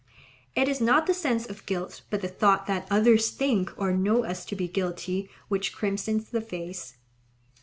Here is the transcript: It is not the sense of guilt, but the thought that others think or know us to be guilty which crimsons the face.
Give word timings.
It 0.55 0.67
is 0.67 0.81
not 0.81 1.05
the 1.05 1.13
sense 1.13 1.45
of 1.47 1.63
guilt, 1.67 2.01
but 2.09 2.21
the 2.23 2.27
thought 2.27 2.65
that 2.65 2.87
others 2.89 3.29
think 3.29 3.71
or 3.77 3.91
know 3.91 4.23
us 4.25 4.45
to 4.45 4.55
be 4.55 4.67
guilty 4.67 5.29
which 5.47 5.73
crimsons 5.75 6.31
the 6.31 6.41
face. 6.41 6.95